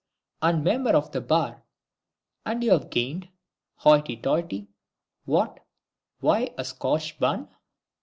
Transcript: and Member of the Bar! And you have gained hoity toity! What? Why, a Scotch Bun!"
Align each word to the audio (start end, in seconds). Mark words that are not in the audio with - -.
and 0.41 0.63
Member 0.63 0.93
of 0.95 1.11
the 1.11 1.21
Bar! 1.21 1.61
And 2.43 2.63
you 2.63 2.71
have 2.71 2.89
gained 2.89 3.29
hoity 3.75 4.17
toity! 4.17 4.67
What? 5.25 5.59
Why, 6.21 6.55
a 6.57 6.65
Scotch 6.65 7.19
Bun!" 7.19 7.47